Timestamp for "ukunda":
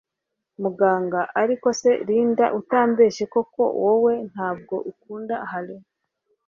4.91-5.35